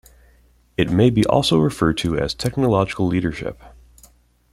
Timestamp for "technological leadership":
2.33-3.61